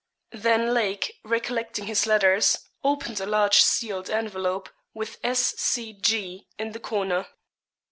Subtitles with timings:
[0.33, 6.47] Then Lake, recollecting his letters, opened a large sealed envelope, with S.C.G.
[6.57, 7.27] in the corner.